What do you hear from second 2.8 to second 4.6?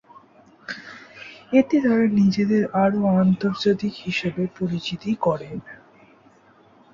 আরো আন্তর্জাতিক হিসেবে